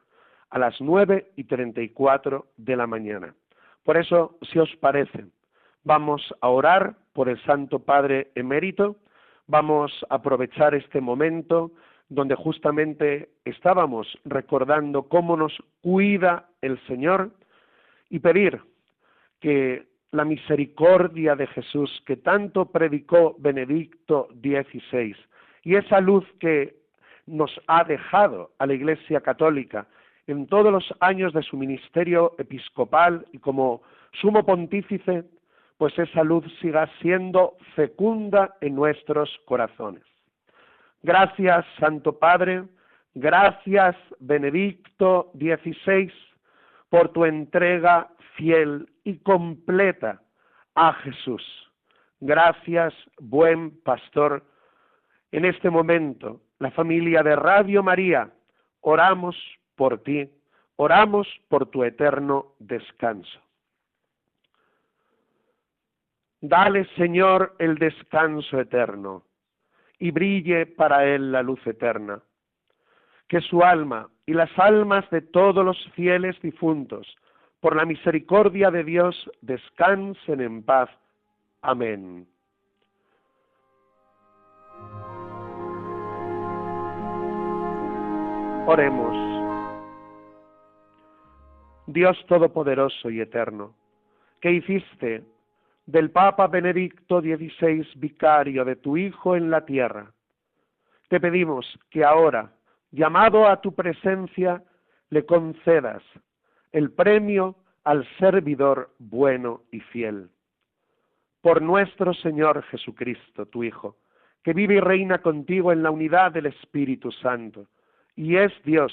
a 0.49 0.57
las 0.57 0.81
nueve 0.81 1.29
y 1.35 1.43
treinta 1.43 1.79
y 1.79 1.89
cuatro 1.89 2.47
de 2.57 2.75
la 2.75 2.87
mañana. 2.87 3.35
Por 3.83 3.95
eso, 3.95 4.39
si 4.51 4.57
os 4.57 4.75
parece, 4.77 5.25
vamos 5.83 6.33
a 6.41 6.49
orar 6.49 6.95
por 7.13 7.29
el 7.29 7.39
Santo 7.43 7.85
Padre 7.85 8.31
emérito, 8.33 8.95
vamos 9.45 9.91
a 10.09 10.15
aprovechar 10.15 10.73
este 10.73 11.01
momento 11.01 11.71
donde 12.13 12.35
justamente 12.35 13.29
estábamos 13.43 14.07
recordando 14.23 15.03
cómo 15.03 15.35
nos 15.35 15.53
cuida 15.81 16.47
el 16.61 16.79
Señor 16.85 17.31
y 18.09 18.19
pedir 18.19 18.61
que 19.39 19.87
la 20.11 20.23
misericordia 20.23 21.35
de 21.35 21.47
Jesús 21.47 22.03
que 22.05 22.17
tanto 22.17 22.65
predicó 22.65 23.35
Benedicto 23.39 24.27
XVI 24.41 25.15
y 25.63 25.75
esa 25.75 25.99
luz 25.99 26.23
que 26.39 26.75
nos 27.25 27.51
ha 27.67 27.83
dejado 27.83 28.51
a 28.59 28.67
la 28.67 28.73
Iglesia 28.75 29.21
Católica 29.21 29.87
en 30.27 30.45
todos 30.45 30.71
los 30.71 30.93
años 30.99 31.33
de 31.33 31.41
su 31.41 31.57
ministerio 31.57 32.35
episcopal 32.37 33.25
y 33.31 33.39
como 33.39 33.81
sumo 34.21 34.45
pontífice, 34.45 35.23
pues 35.77 35.97
esa 35.97 36.23
luz 36.23 36.45
siga 36.61 36.87
siendo 37.01 37.57
fecunda 37.75 38.55
en 38.61 38.75
nuestros 38.75 39.29
corazones. 39.45 40.12
Gracias, 41.03 41.65
Santo 41.79 42.17
Padre, 42.17 42.63
gracias, 43.13 43.93
Benedicto 44.19 45.31
XVI, 45.33 46.09
por 46.89 47.09
tu 47.09 47.25
entrega 47.25 48.09
fiel 48.37 48.89
y 49.03 49.17
completa 49.17 50.21
a 50.75 50.93
Jesús. 50.93 51.43
Gracias, 52.21 52.93
buen 53.19 53.81
pastor. 53.81 54.45
En 55.33 55.43
este 55.43 55.69
momento, 55.69 56.39
la 56.59 56.71
familia 56.71 57.21
de 57.21 57.35
Radio 57.35 57.83
María, 57.83 58.31
oramos 58.79 59.35
por 59.75 60.01
ti, 60.03 60.31
oramos 60.77 61.27
por 61.49 61.65
tu 61.65 61.83
eterno 61.83 62.53
descanso. 62.59 63.41
Dale, 66.39 66.85
Señor, 66.95 67.55
el 67.59 67.75
descanso 67.75 68.57
eterno 68.57 69.23
y 69.99 70.11
brille 70.11 70.65
para 70.65 71.05
él 71.05 71.31
la 71.31 71.43
luz 71.43 71.65
eterna. 71.65 72.21
Que 73.27 73.41
su 73.41 73.63
alma 73.63 74.09
y 74.25 74.33
las 74.33 74.51
almas 74.57 75.09
de 75.09 75.21
todos 75.21 75.63
los 75.65 75.77
fieles 75.95 76.39
difuntos, 76.41 77.17
por 77.59 77.75
la 77.75 77.85
misericordia 77.85 78.69
de 78.71 78.83
Dios, 78.83 79.29
descansen 79.41 80.41
en 80.41 80.63
paz. 80.63 80.89
Amén. 81.61 82.27
Oremos. 88.65 89.33
Dios 91.87 92.17
Todopoderoso 92.27 93.09
y 93.09 93.19
Eterno, 93.19 93.75
que 94.39 94.51
hiciste 94.51 95.23
del 95.85 96.11
Papa 96.11 96.47
Benedicto 96.47 97.21
XVI, 97.21 97.87
vicario 97.95 98.63
de 98.63 98.75
tu 98.75 98.97
Hijo 98.97 99.35
en 99.35 99.49
la 99.49 99.65
tierra. 99.65 100.11
Te 101.09 101.19
pedimos 101.19 101.65
que 101.89 102.03
ahora, 102.03 102.51
llamado 102.91 103.47
a 103.47 103.61
tu 103.61 103.73
presencia, 103.73 104.63
le 105.09 105.25
concedas 105.25 106.01
el 106.71 106.91
premio 106.91 107.55
al 107.83 108.07
servidor 108.17 108.93
bueno 108.97 109.61
y 109.71 109.79
fiel. 109.79 110.29
Por 111.41 111.61
nuestro 111.61 112.13
Señor 112.13 112.63
Jesucristo, 112.63 113.45
tu 113.45 113.63
Hijo, 113.63 113.97
que 114.43 114.53
vive 114.53 114.75
y 114.75 114.79
reina 114.79 115.19
contigo 115.19 115.71
en 115.71 115.83
la 115.83 115.91
unidad 115.91 116.31
del 116.31 116.47
Espíritu 116.47 117.11
Santo, 117.11 117.67
y 118.15 118.37
es 118.37 118.51
Dios 118.63 118.91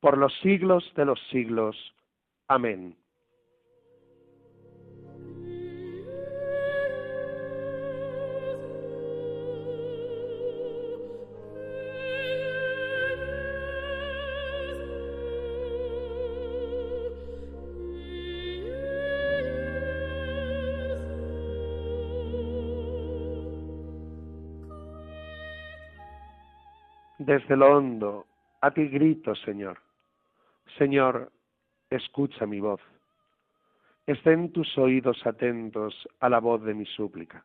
por 0.00 0.18
los 0.18 0.32
siglos 0.40 0.90
de 0.96 1.04
los 1.04 1.20
siglos. 1.30 1.76
Amén. 2.48 2.96
Desde 27.24 27.56
lo 27.56 27.76
hondo, 27.76 28.26
a 28.60 28.72
ti 28.72 28.88
grito, 28.88 29.36
Señor. 29.36 29.78
Señor, 30.76 31.30
escucha 31.88 32.46
mi 32.46 32.58
voz. 32.58 32.80
Estén 34.04 34.50
tus 34.50 34.76
oídos 34.76 35.24
atentos 35.24 35.94
a 36.18 36.28
la 36.28 36.40
voz 36.40 36.64
de 36.64 36.74
mi 36.74 36.84
súplica. 36.84 37.44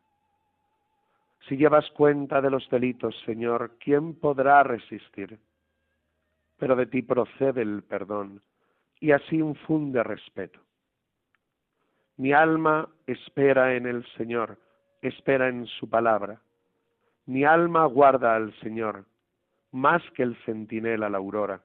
Si 1.47 1.57
llevas 1.57 1.87
cuenta 1.91 2.41
de 2.41 2.49
los 2.49 2.67
delitos, 2.71 3.15
Señor, 3.23 3.77
¿quién 3.79 4.15
podrá 4.15 4.63
resistir? 4.63 5.37
Pero 6.57 6.75
de 6.75 6.87
ti 6.87 7.03
procede 7.03 7.61
el 7.61 7.83
perdón, 7.83 8.41
y 8.99 9.11
así 9.11 9.35
infunde 9.35 10.01
respeto. 10.01 10.59
Mi 12.15 12.33
alma 12.33 12.89
espera 13.05 13.75
en 13.75 13.85
el 13.85 14.03
Señor, 14.17 14.57
espera 15.03 15.49
en 15.49 15.67
su 15.67 15.87
palabra. 15.87 16.41
Mi 17.27 17.43
alma 17.43 17.85
guarda 17.85 18.35
al 18.35 18.59
Señor 18.61 19.05
más 19.71 20.01
que 20.15 20.23
el 20.23 20.36
centinela 20.45 21.10
la 21.10 21.17
aurora. 21.17 21.62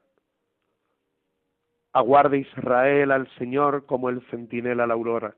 Aguarde 1.92 2.38
Israel 2.38 3.10
al 3.10 3.28
Señor 3.36 3.86
como 3.86 4.08
el 4.08 4.22
centinela 4.30 4.86
la 4.86 4.94
aurora, 4.94 5.34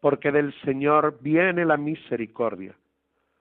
porque 0.00 0.30
del 0.30 0.52
Señor 0.62 1.18
viene 1.20 1.64
la 1.64 1.76
misericordia, 1.76 2.76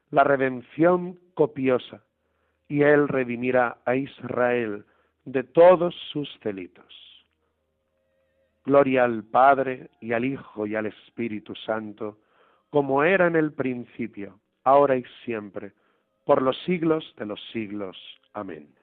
la 0.10 0.24
redención 0.24 1.20
copiosa, 1.34 2.04
y 2.68 2.84
Él 2.84 3.08
redimirá 3.08 3.80
a 3.86 3.96
Israel 3.96 4.86
de 5.26 5.44
todos 5.44 5.94
sus 6.12 6.30
delitos. 6.42 6.86
Gloria 8.64 9.04
al 9.04 9.24
Padre 9.24 9.90
y 10.00 10.14
al 10.14 10.24
Hijo 10.24 10.68
y 10.68 10.76
al 10.76 10.86
Espíritu 10.86 11.56
Santo, 11.56 12.20
como 12.70 13.04
era 13.04 13.28
en 13.28 13.36
el 13.36 13.54
principio, 13.54 14.40
ahora 14.64 14.96
y 14.96 15.04
siempre, 15.26 15.74
por 16.26 16.42
los 16.42 16.58
siglos 16.64 17.14
de 17.18 17.26
los 17.26 17.42
siglos. 17.52 17.98
Amén. 18.34 18.74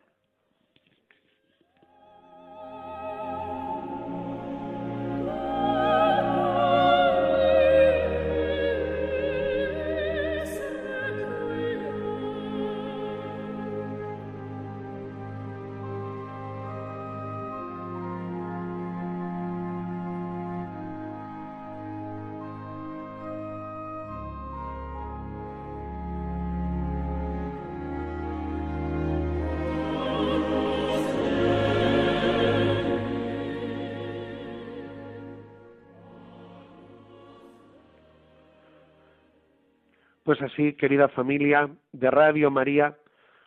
Pues 40.29 40.43
así, 40.43 40.75
querida 40.75 41.09
familia 41.09 41.71
de 41.91 42.11
Radio 42.11 42.51
María, 42.51 42.99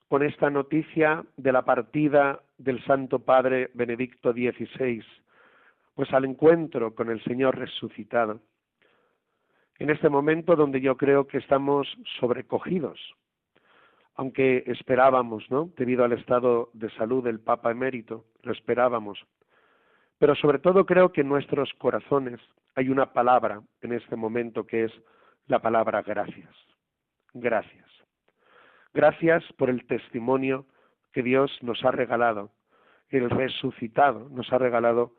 con 0.08 0.24
esta 0.24 0.50
noticia 0.50 1.24
de 1.38 1.52
la 1.52 1.62
partida 1.62 2.42
del 2.58 2.84
Santo 2.86 3.20
Padre 3.20 3.70
Benedicto 3.76 4.34
XVI, 4.34 5.06
pues 5.94 6.12
al 6.12 6.26
encuentro 6.26 6.96
con 6.96 7.12
el 7.12 7.24
Señor 7.24 7.60
resucitado. 7.60 8.40
en 9.78 9.92
este 9.92 10.10
momento 10.10 10.56
donde 10.56 10.82
yo 10.82 10.98
creo 10.98 11.28
que 11.28 11.38
estamos 11.38 11.88
sobrecogidos, 12.20 13.00
aunque 14.16 14.64
esperábamos, 14.66 15.52
¿no? 15.52 15.70
Debido 15.78 16.04
al 16.04 16.14
estado 16.14 16.72
de 16.74 16.90
salud 16.96 17.24
del 17.24 17.42
Papa 17.42 17.70
emérito, 17.70 18.26
lo 18.42 18.54
esperábamos. 18.54 19.24
Pero 20.18 20.34
sobre 20.34 20.58
todo 20.58 20.88
creo 20.88 21.12
que 21.12 21.22
en 21.22 21.30
nuestros 21.30 21.72
corazones 21.78 22.40
hay 22.74 22.90
una 22.90 23.14
palabra 23.14 23.62
en 23.84 23.94
este 23.94 24.16
momento 24.16 24.66
que 24.66 24.86
es 24.86 24.92
la 25.46 25.60
palabra 25.60 26.02
gracias. 26.02 26.71
Gracias. 27.34 27.90
Gracias 28.94 29.44
por 29.58 29.70
el 29.70 29.86
testimonio 29.88 30.66
que 31.14 31.24
Dios 31.24 31.52
nos 31.62 31.84
ha 31.86 31.92
regalado, 31.92 32.52
el 33.10 33.30
resucitado 33.30 34.30
nos 34.30 34.52
ha 34.52 34.58
regalado 34.58 35.16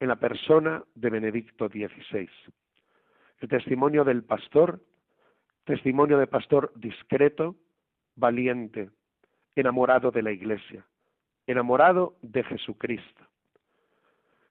en 0.00 0.08
la 0.08 0.16
persona 0.16 0.84
de 0.94 1.10
Benedicto 1.10 1.68
XVI. 1.68 2.28
El 3.40 3.48
testimonio 3.48 4.04
del 4.04 4.24
pastor, 4.24 4.80
testimonio 5.64 6.18
de 6.18 6.26
pastor 6.26 6.72
discreto, 6.76 7.56
valiente, 8.14 8.90
enamorado 9.54 10.10
de 10.10 10.22
la 10.22 10.32
Iglesia, 10.32 10.86
enamorado 11.46 12.16
de 12.22 12.44
Jesucristo. 12.44 13.24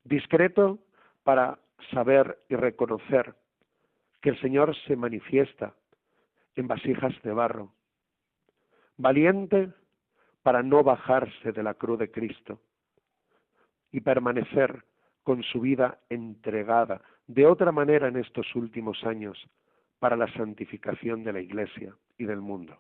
Discreto 0.04 0.80
para 1.23 1.60
saber 1.91 2.39
y 2.49 2.56
reconocer 2.56 3.36
que 4.21 4.30
el 4.30 4.41
Señor 4.41 4.75
se 4.88 4.95
manifiesta 4.95 5.73
en 6.55 6.67
vasijas 6.67 7.13
de 7.23 7.33
barro. 7.33 7.73
Valiente 8.97 9.71
para 10.41 10.63
no 10.63 10.83
bajarse 10.83 11.51
de 11.51 11.63
la 11.63 11.73
cruz 11.73 11.99
de 11.99 12.11
Cristo 12.11 12.61
y 13.91 14.01
permanecer 14.01 14.85
con 15.23 15.41
su 15.43 15.61
vida 15.61 15.99
entregada 16.09 17.01
de 17.27 17.45
otra 17.45 17.71
manera 17.71 18.07
en 18.07 18.17
estos 18.17 18.53
últimos 18.55 19.03
años 19.03 19.37
para 19.99 20.15
la 20.15 20.31
santificación 20.33 21.23
de 21.23 21.33
la 21.33 21.41
Iglesia 21.41 21.95
y 22.17 22.25
del 22.25 22.41
mundo. 22.41 22.77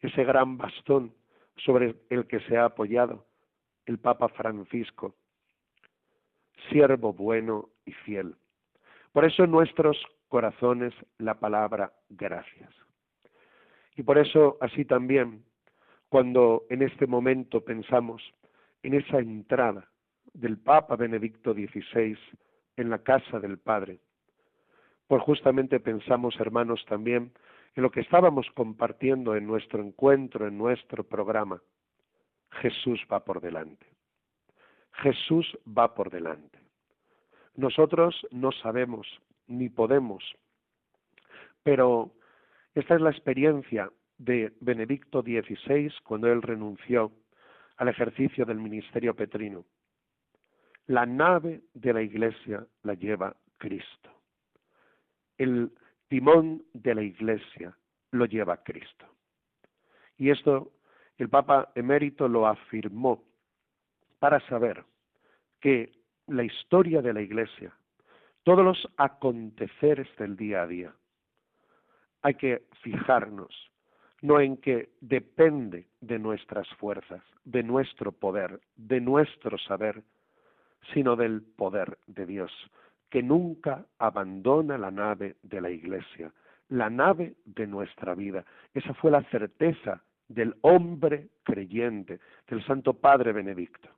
Ese 0.00 0.24
gran 0.24 0.58
bastón 0.58 1.14
sobre 1.56 1.94
el 2.10 2.26
que 2.26 2.40
se 2.40 2.56
ha 2.56 2.64
apoyado 2.64 3.26
el 3.86 3.98
Papa 3.98 4.28
Francisco, 4.28 5.14
siervo 6.70 7.12
bueno 7.12 7.70
y 7.84 7.92
fiel. 7.92 8.34
Por 9.12 9.24
eso 9.24 9.46
nuestros 9.46 9.96
corazones 10.32 10.94
la 11.18 11.34
palabra 11.34 11.92
gracias. 12.08 12.70
Y 13.96 14.02
por 14.02 14.16
eso 14.16 14.56
así 14.62 14.86
también, 14.86 15.44
cuando 16.08 16.64
en 16.70 16.80
este 16.80 17.06
momento 17.06 17.62
pensamos 17.62 18.22
en 18.82 18.94
esa 18.94 19.18
entrada 19.18 19.90
del 20.32 20.56
Papa 20.56 20.96
Benedicto 20.96 21.52
XVI 21.52 22.16
en 22.78 22.88
la 22.88 23.02
casa 23.02 23.40
del 23.40 23.58
Padre. 23.58 24.00
Pues 25.06 25.22
justamente 25.22 25.80
pensamos, 25.80 26.40
hermanos, 26.40 26.82
también 26.88 27.32
en 27.74 27.82
lo 27.82 27.90
que 27.90 28.00
estábamos 28.00 28.46
compartiendo 28.54 29.36
en 29.36 29.46
nuestro 29.46 29.82
encuentro, 29.82 30.48
en 30.48 30.56
nuestro 30.56 31.04
programa. 31.04 31.60
Jesús 32.62 33.04
va 33.12 33.22
por 33.22 33.42
delante. 33.42 33.86
Jesús 34.92 35.58
va 35.66 35.94
por 35.94 36.08
delante. 36.10 36.58
Nosotros 37.54 38.26
no 38.30 38.50
sabemos 38.50 39.06
ni 39.52 39.68
podemos, 39.68 40.24
pero 41.62 42.12
esta 42.74 42.94
es 42.94 43.00
la 43.00 43.10
experiencia 43.10 43.90
de 44.18 44.52
Benedicto 44.60 45.22
XVI 45.22 45.92
cuando 46.04 46.28
él 46.32 46.42
renunció 46.42 47.12
al 47.76 47.88
ejercicio 47.88 48.44
del 48.44 48.58
ministerio 48.58 49.14
petrino. 49.14 49.64
La 50.86 51.06
nave 51.06 51.62
de 51.74 51.92
la 51.92 52.02
iglesia 52.02 52.66
la 52.82 52.94
lleva 52.94 53.36
Cristo. 53.58 54.10
El 55.38 55.72
timón 56.08 56.64
de 56.72 56.94
la 56.94 57.02
iglesia 57.02 57.76
lo 58.10 58.26
lleva 58.26 58.62
Cristo. 58.62 59.06
Y 60.16 60.30
esto 60.30 60.72
el 61.18 61.28
Papa 61.28 61.72
emérito 61.74 62.28
lo 62.28 62.46
afirmó 62.46 63.22
para 64.18 64.40
saber 64.48 64.84
que 65.60 65.92
la 66.26 66.44
historia 66.44 67.02
de 67.02 67.12
la 67.12 67.20
iglesia, 67.20 67.74
todos 68.44 68.64
los 68.64 68.88
aconteceres 68.96 70.08
del 70.16 70.36
día 70.36 70.62
a 70.62 70.66
día, 70.66 70.94
hay 72.22 72.34
que 72.34 72.64
fijarnos 72.82 73.72
no 74.22 74.40
en 74.40 74.56
que 74.56 74.90
depende 75.00 75.88
de 76.00 76.18
nuestras 76.18 76.68
fuerzas, 76.76 77.22
de 77.44 77.62
nuestro 77.62 78.12
poder, 78.12 78.60
de 78.76 79.00
nuestro 79.00 79.58
saber, 79.58 80.02
sino 80.94 81.16
del 81.16 81.42
poder 81.42 81.98
de 82.06 82.24
Dios, 82.24 82.52
que 83.10 83.22
nunca 83.22 83.84
abandona 83.98 84.78
la 84.78 84.90
nave 84.90 85.36
de 85.42 85.60
la 85.60 85.70
Iglesia, 85.70 86.32
la 86.68 86.88
nave 86.88 87.34
de 87.44 87.66
nuestra 87.66 88.14
vida. 88.14 88.44
Esa 88.72 88.94
fue 88.94 89.10
la 89.10 89.22
certeza 89.24 90.02
del 90.28 90.54
hombre 90.62 91.28
creyente, 91.42 92.20
del 92.48 92.64
Santo 92.64 92.94
Padre 92.94 93.32
Benedicto. 93.32 93.88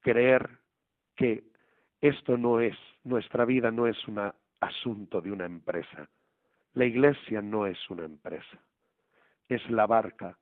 Creer 0.00 0.58
que 1.14 1.44
esto 2.02 2.36
no 2.36 2.60
es, 2.60 2.76
nuestra 3.04 3.44
vida 3.44 3.70
no 3.70 3.86
es 3.86 3.96
un 4.08 4.20
asunto 4.60 5.20
de 5.20 5.30
una 5.30 5.46
empresa. 5.46 6.08
La 6.74 6.84
Iglesia 6.84 7.40
no 7.40 7.66
es 7.66 7.78
una 7.90 8.04
empresa, 8.04 8.58
es 9.48 9.70
la 9.70 9.86
barca 9.86 10.36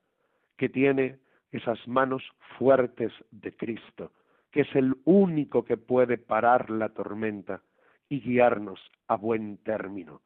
que 0.57 0.69
tiene 0.69 1.19
esas 1.51 1.87
manos 1.87 2.23
fuertes 2.57 3.13
de 3.29 3.55
Cristo, 3.55 4.11
que 4.49 4.61
es 4.61 4.75
el 4.75 4.95
único 5.05 5.63
que 5.63 5.77
puede 5.77 6.17
parar 6.17 6.69
la 6.69 6.89
tormenta 6.89 7.61
y 8.09 8.21
guiarnos 8.21 8.79
a 9.07 9.15
buen 9.15 9.57
término, 9.57 10.21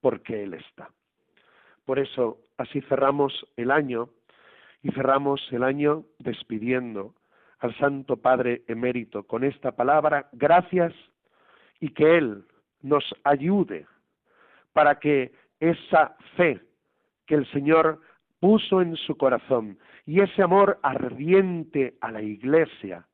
porque 0.00 0.42
Él 0.42 0.54
está. 0.54 0.90
Por 1.84 1.98
eso, 1.98 2.38
así 2.56 2.80
cerramos 2.82 3.46
el 3.56 3.70
año 3.70 4.08
y 4.82 4.90
cerramos 4.92 5.40
el 5.50 5.64
año 5.64 6.04
despidiendo 6.18 7.14
al 7.60 7.76
Santo 7.78 8.16
Padre 8.16 8.62
emérito 8.68 9.24
con 9.24 9.44
esta 9.44 9.72
palabra, 9.72 10.28
gracias, 10.32 10.92
y 11.80 11.90
que 11.90 12.18
Él 12.18 12.44
nos 12.82 13.04
ayude 13.24 13.86
para 14.72 14.98
que 14.98 15.32
esa 15.60 16.16
fe 16.36 16.60
que 17.26 17.34
el 17.34 17.50
Señor 17.50 18.00
puso 18.40 18.80
en 18.80 18.96
su 18.96 19.16
corazón 19.16 19.78
y 20.06 20.20
ese 20.20 20.42
amor 20.42 20.78
ardiente 20.82 21.96
a 22.00 22.10
la 22.10 22.22
Iglesia, 22.22 23.06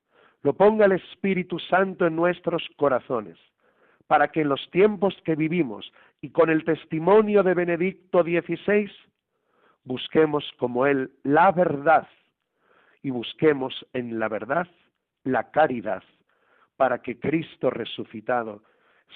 lo 0.42 0.52
ponga 0.52 0.84
el 0.84 0.92
Espíritu 0.92 1.58
Santo 1.58 2.06
en 2.06 2.14
nuestros 2.14 2.62
corazones, 2.76 3.38
para 4.06 4.28
que 4.28 4.42
en 4.42 4.50
los 4.50 4.70
tiempos 4.70 5.16
que 5.24 5.34
vivimos 5.34 5.90
y 6.20 6.30
con 6.30 6.50
el 6.50 6.64
testimonio 6.64 7.42
de 7.42 7.54
Benedicto 7.54 8.22
XVI, 8.22 8.90
busquemos 9.84 10.44
como 10.58 10.86
Él 10.86 11.10
la 11.22 11.50
verdad 11.50 12.06
y 13.04 13.10
busquemos 13.10 13.86
en 13.92 14.18
la 14.18 14.28
verdad 14.28 14.66
la 15.24 15.50
caridad, 15.50 16.02
para 16.76 17.02
que 17.02 17.20
Cristo 17.20 17.70
resucitado 17.70 18.62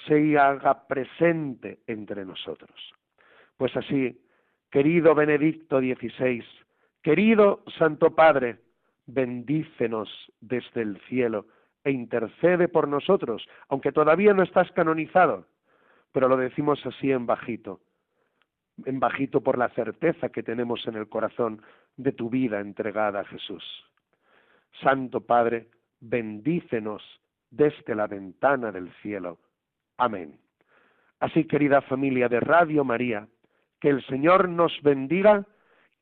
se 0.07 0.37
haga 0.37 0.87
presente 0.87 1.79
entre 1.87 2.23
nosotros. 2.23 2.71
Pues 3.57 3.75
así, 3.75 4.21
querido 4.69 5.15
Benedicto 5.15 5.79
XVI, 5.79 6.45
querido 7.01 7.63
Santo 7.79 8.15
Padre, 8.15 8.59
bendícenos 9.07 10.07
desde 10.39 10.83
el 10.83 11.01
cielo 11.09 11.47
e 11.83 11.89
intercede 11.89 12.67
por 12.67 12.87
nosotros, 12.87 13.43
aunque 13.69 13.91
todavía 13.91 14.35
no 14.35 14.43
estás 14.43 14.71
canonizado, 14.73 15.47
pero 16.11 16.27
lo 16.27 16.37
decimos 16.37 16.79
así 16.85 17.11
en 17.11 17.25
bajito, 17.25 17.81
en 18.85 18.99
bajito 18.99 19.41
por 19.41 19.57
la 19.57 19.69
certeza 19.69 20.29
que 20.29 20.43
tenemos 20.43 20.85
en 20.87 20.95
el 20.95 21.07
corazón 21.07 21.61
de 21.97 22.11
tu 22.11 22.29
vida 22.29 22.59
entregada 22.59 23.21
a 23.21 23.25
Jesús. 23.25 23.63
Santo 24.81 25.21
Padre, 25.21 25.67
bendícenos 25.99 27.03
desde 27.49 27.95
la 27.95 28.07
ventana 28.07 28.71
del 28.71 28.91
cielo. 29.01 29.39
Amén. 29.97 30.39
Así, 31.19 31.45
querida 31.45 31.81
familia 31.81 32.29
de 32.29 32.39
Radio 32.39 32.83
María, 32.83 33.27
que 33.79 33.89
el 33.89 34.05
Señor 34.05 34.47
nos 34.47 34.71
bendiga 34.81 35.45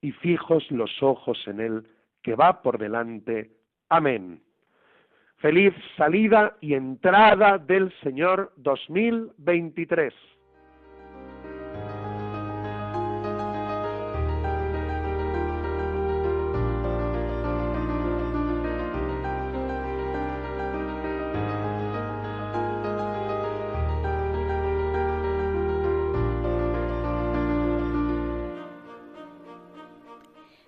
y 0.01 0.11
fijos 0.11 0.69
los 0.71 1.01
ojos 1.01 1.39
en 1.47 1.59
Él 1.59 1.87
que 2.21 2.35
va 2.35 2.61
por 2.61 2.77
delante. 2.77 3.51
Amén. 3.89 4.41
Feliz 5.37 5.73
salida 5.95 6.57
y 6.61 6.73
entrada 6.73 7.57
del 7.57 7.93
Señor 8.01 8.53
2023. 8.57 10.13